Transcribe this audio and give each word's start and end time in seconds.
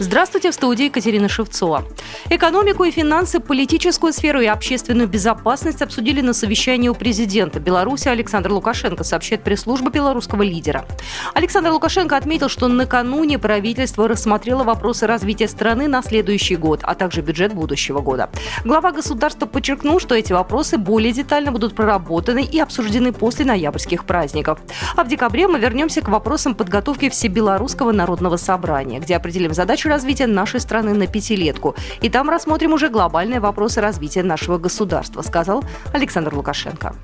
Здравствуйте, 0.00 0.52
в 0.52 0.54
студии 0.54 0.84
Екатерина 0.84 1.28
Шевцова. 1.28 1.84
Экономику 2.30 2.84
и 2.84 2.92
финансы, 2.92 3.40
политическую 3.40 4.12
сферу 4.12 4.40
и 4.40 4.46
общественную 4.46 5.08
безопасность 5.08 5.82
обсудили 5.82 6.20
на 6.20 6.34
совещании 6.34 6.88
у 6.88 6.94
президента 6.94 7.58
Беларуси 7.58 8.06
Александра 8.06 8.52
Лукашенко, 8.52 9.02
сообщает 9.02 9.42
пресс-служба 9.42 9.90
белорусского 9.90 10.42
лидера. 10.42 10.86
Александр 11.34 11.70
Лукашенко 11.70 12.16
отметил, 12.16 12.48
что 12.48 12.68
накануне 12.68 13.40
правительство 13.40 14.06
рассмотрело 14.06 14.62
вопросы 14.62 15.08
развития 15.08 15.48
страны 15.48 15.88
на 15.88 16.00
следующий 16.00 16.54
год, 16.54 16.78
а 16.84 16.94
также 16.94 17.20
бюджет 17.20 17.52
будущего 17.52 17.98
года. 18.00 18.30
Глава 18.64 18.92
государства 18.92 19.46
подчеркнул, 19.46 19.98
что 19.98 20.14
эти 20.14 20.32
вопросы 20.32 20.78
более 20.78 21.12
детально 21.12 21.50
будут 21.50 21.74
проработаны 21.74 22.44
и 22.44 22.60
обсуждены 22.60 23.12
после 23.12 23.44
ноябрьских 23.44 24.04
праздников. 24.04 24.60
А 24.94 25.02
в 25.02 25.08
декабре 25.08 25.48
мы 25.48 25.58
вернемся 25.58 26.02
к 26.02 26.08
вопросам 26.08 26.54
подготовки 26.54 27.08
Всебелорусского 27.08 27.90
народного 27.90 28.36
собрания, 28.36 29.00
где 29.00 29.16
определим 29.16 29.52
задачу 29.52 29.87
развития 29.88 30.26
нашей 30.26 30.60
страны 30.60 30.94
на 30.94 31.06
пятилетку. 31.06 31.74
И 32.00 32.08
там 32.08 32.30
рассмотрим 32.30 32.72
уже 32.72 32.88
глобальные 32.88 33.40
вопросы 33.40 33.80
развития 33.80 34.22
нашего 34.22 34.58
государства, 34.58 35.22
сказал 35.22 35.64
Александр 35.92 36.34
Лукашенко. 36.34 36.94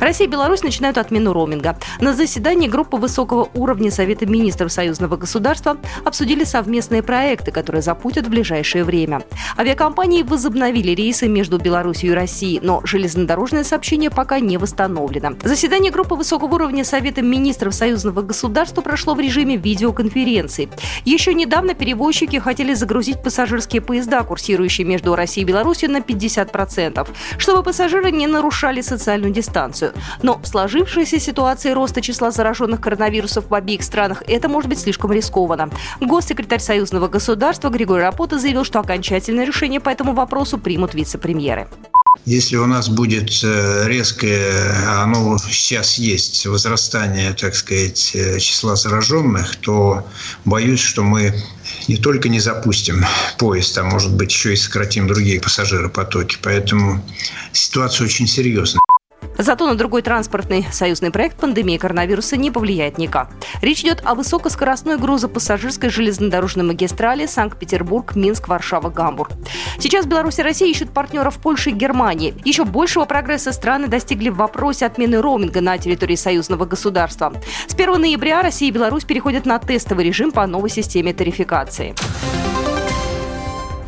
Россия 0.00 0.26
и 0.26 0.30
Беларусь 0.30 0.62
начинают 0.62 0.98
отмену 0.98 1.32
роуминга. 1.32 1.78
На 2.00 2.12
заседании 2.12 2.68
группы 2.68 2.98
высокого 2.98 3.48
уровня 3.54 3.90
Совета 3.90 4.26
министров 4.26 4.70
союзного 4.70 5.16
государства 5.16 5.78
обсудили 6.04 6.44
совместные 6.44 7.02
проекты, 7.02 7.50
которые 7.50 7.80
запутят 7.80 8.26
в 8.26 8.30
ближайшее 8.30 8.84
время. 8.84 9.22
Авиакомпании 9.58 10.22
возобновили 10.22 10.90
рейсы 10.90 11.28
между 11.28 11.58
Беларусью 11.58 12.10
и 12.10 12.14
Россией, 12.14 12.60
но 12.62 12.82
железнодорожное 12.84 13.64
сообщение 13.64 14.10
пока 14.10 14.38
не 14.38 14.58
восстановлено. 14.58 15.30
Заседание 15.42 15.90
группы 15.90 16.14
высокого 16.14 16.54
уровня 16.54 16.84
Совета 16.84 17.22
министров 17.22 17.74
союзного 17.74 18.20
государства 18.20 18.82
прошло 18.82 19.14
в 19.14 19.20
режиме 19.20 19.56
видеоконференции. 19.56 20.68
Еще 21.04 21.32
недавно 21.32 21.72
перевозчики 21.72 22.36
хотели 22.36 22.74
загрузить 22.74 23.22
пассажирские 23.22 23.80
поезда, 23.80 24.22
курсирующие 24.24 24.86
между 24.86 25.16
Россией 25.16 25.44
и 25.44 25.48
Беларусью, 25.48 25.90
на 25.90 25.98
50%, 25.98 27.08
чтобы 27.38 27.62
пассажиры 27.62 28.10
не 28.10 28.26
нарушали 28.26 28.82
социальную 28.82 29.32
дистанцию 29.32 29.85
инфекцию. 29.86 29.92
Но 30.22 30.40
в 30.42 30.46
сложившейся 30.46 31.20
ситуации 31.20 31.70
роста 31.70 32.00
числа 32.00 32.30
зараженных 32.30 32.80
коронавирусов 32.80 33.48
в 33.48 33.54
обеих 33.54 33.82
странах 33.82 34.22
это 34.26 34.48
может 34.48 34.68
быть 34.68 34.80
слишком 34.80 35.12
рискованно. 35.12 35.70
Госсекретарь 36.00 36.60
союзного 36.60 37.08
государства 37.08 37.68
Григорий 37.68 38.02
Рапота 38.02 38.38
заявил, 38.38 38.64
что 38.64 38.80
окончательное 38.80 39.46
решение 39.46 39.80
по 39.80 39.88
этому 39.90 40.14
вопросу 40.14 40.58
примут 40.58 40.94
вице-премьеры. 40.94 41.68
Если 42.24 42.56
у 42.56 42.66
нас 42.66 42.88
будет 42.88 43.30
э, 43.44 43.84
резкое, 43.86 44.72
оно 45.02 45.36
сейчас 45.38 45.98
есть, 45.98 46.46
возрастание, 46.46 47.34
так 47.34 47.54
сказать, 47.54 48.12
э, 48.14 48.38
числа 48.38 48.74
зараженных, 48.74 49.54
то 49.56 50.04
боюсь, 50.44 50.80
что 50.80 51.02
мы 51.02 51.34
не 51.88 51.98
только 51.98 52.28
не 52.30 52.40
запустим 52.40 53.04
поезд, 53.38 53.76
а 53.78 53.84
может 53.84 54.14
быть 54.16 54.32
еще 54.32 54.54
и 54.54 54.56
сократим 54.56 55.06
другие 55.06 55.40
пассажиропотоки. 55.40 56.38
Поэтому 56.42 57.04
ситуация 57.52 58.06
очень 58.06 58.26
серьезная. 58.26 58.80
Зато 59.46 59.64
на 59.68 59.76
другой 59.76 60.02
транспортный 60.02 60.66
союзный 60.72 61.12
проект 61.12 61.36
пандемии 61.36 61.76
коронавируса 61.76 62.36
не 62.36 62.50
повлияет 62.50 62.98
никак. 62.98 63.30
Речь 63.62 63.82
идет 63.82 64.02
о 64.04 64.16
высокоскоростной 64.16 64.98
грузопассажирской 64.98 65.88
железнодорожной 65.88 66.64
магистрали 66.64 67.26
Санкт-Петербург, 67.26 68.16
Минск, 68.16 68.48
Варшава, 68.48 68.90
Гамбург. 68.90 69.30
Сейчас 69.78 70.04
Беларусь 70.04 70.40
и 70.40 70.42
Россия 70.42 70.68
ищут 70.68 70.90
партнеров 70.90 71.38
Польши 71.38 71.70
и 71.70 71.74
Германии. 71.74 72.34
Еще 72.44 72.64
большего 72.64 73.04
прогресса 73.04 73.52
страны 73.52 73.86
достигли 73.86 74.30
в 74.30 74.36
вопросе 74.36 74.84
отмены 74.84 75.22
роуминга 75.22 75.60
на 75.60 75.78
территории 75.78 76.16
союзного 76.16 76.64
государства. 76.64 77.32
С 77.68 77.74
1 77.74 78.00
ноября 78.00 78.42
Россия 78.42 78.70
и 78.70 78.72
Беларусь 78.72 79.04
переходят 79.04 79.46
на 79.46 79.60
тестовый 79.60 80.06
режим 80.06 80.32
по 80.32 80.44
новой 80.48 80.70
системе 80.70 81.14
тарификации. 81.14 81.94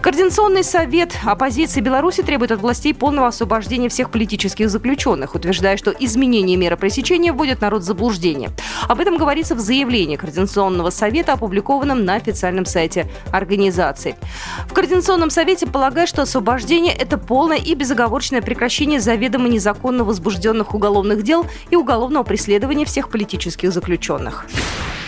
Координационный 0.00 0.62
совет 0.62 1.12
оппозиции 1.24 1.80
Беларуси 1.80 2.22
требует 2.22 2.52
от 2.52 2.60
властей 2.60 2.94
полного 2.94 3.26
освобождения 3.26 3.88
всех 3.88 4.10
политических 4.10 4.70
заключенных, 4.70 5.34
утверждая, 5.34 5.76
что 5.76 5.90
изменение 5.90 6.56
меры 6.56 6.76
пресечения 6.76 7.32
вводит 7.32 7.60
народ 7.60 7.82
в 7.82 7.84
заблуждение. 7.84 8.50
Об 8.88 9.00
этом 9.00 9.16
говорится 9.16 9.56
в 9.56 9.58
заявлении 9.58 10.14
Координационного 10.14 10.90
совета, 10.90 11.32
опубликованном 11.32 12.04
на 12.04 12.14
официальном 12.14 12.64
сайте 12.64 13.10
организации. 13.32 14.14
В 14.68 14.72
Координационном 14.72 15.30
совете 15.30 15.66
полагают, 15.66 16.08
что 16.08 16.22
освобождение– 16.22 16.94
это 16.98 17.18
полное 17.18 17.58
и 17.58 17.74
безоговорочное 17.74 18.40
прекращение 18.40 19.00
заведомо 19.00 19.48
незаконно 19.48 20.04
возбужденных 20.04 20.74
уголовных 20.74 21.24
дел 21.24 21.44
и 21.70 21.76
уголовного 21.76 22.22
преследования 22.22 22.84
всех 22.84 23.08
политических 23.10 23.72
заключенных. 23.72 24.46